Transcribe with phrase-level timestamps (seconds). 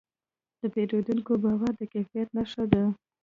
[0.59, 2.83] د پیرودونکي باور د کیفیت نښه ده.